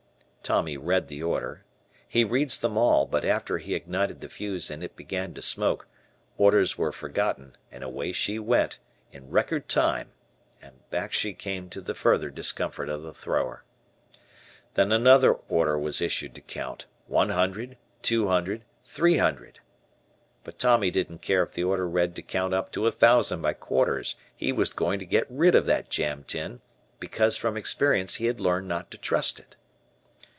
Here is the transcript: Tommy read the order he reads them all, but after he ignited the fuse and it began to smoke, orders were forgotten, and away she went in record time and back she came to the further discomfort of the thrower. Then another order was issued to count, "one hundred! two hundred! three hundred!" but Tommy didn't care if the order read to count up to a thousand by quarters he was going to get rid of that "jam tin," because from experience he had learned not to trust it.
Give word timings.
Tommy 0.43 0.75
read 0.75 1.07
the 1.07 1.23
order 1.23 1.63
he 2.09 2.25
reads 2.25 2.59
them 2.59 2.75
all, 2.77 3.05
but 3.05 3.23
after 3.23 3.57
he 3.59 3.73
ignited 3.73 4.19
the 4.19 4.27
fuse 4.27 4.69
and 4.69 4.83
it 4.83 4.97
began 4.97 5.33
to 5.35 5.41
smoke, 5.41 5.87
orders 6.37 6.77
were 6.77 6.91
forgotten, 6.91 7.55
and 7.71 7.85
away 7.85 8.11
she 8.11 8.37
went 8.37 8.79
in 9.13 9.29
record 9.29 9.69
time 9.69 10.11
and 10.61 10.77
back 10.89 11.13
she 11.13 11.33
came 11.33 11.69
to 11.69 11.79
the 11.79 11.93
further 11.95 12.29
discomfort 12.29 12.89
of 12.89 13.01
the 13.01 13.13
thrower. 13.13 13.63
Then 14.73 14.91
another 14.91 15.31
order 15.35 15.79
was 15.79 16.01
issued 16.01 16.35
to 16.35 16.41
count, 16.41 16.85
"one 17.07 17.29
hundred! 17.29 17.77
two 18.01 18.27
hundred! 18.27 18.65
three 18.83 19.17
hundred!" 19.17 19.59
but 20.43 20.59
Tommy 20.59 20.91
didn't 20.91 21.21
care 21.21 21.43
if 21.43 21.53
the 21.53 21.63
order 21.63 21.87
read 21.87 22.13
to 22.17 22.21
count 22.21 22.53
up 22.53 22.73
to 22.73 22.85
a 22.87 22.91
thousand 22.91 23.41
by 23.41 23.53
quarters 23.53 24.17
he 24.35 24.51
was 24.51 24.73
going 24.73 24.99
to 24.99 25.05
get 25.05 25.27
rid 25.29 25.55
of 25.55 25.65
that 25.67 25.89
"jam 25.89 26.25
tin," 26.27 26.59
because 26.99 27.37
from 27.37 27.55
experience 27.55 28.15
he 28.15 28.25
had 28.25 28.41
learned 28.41 28.67
not 28.67 28.91
to 28.91 28.97
trust 28.97 29.39
it. 29.39 29.55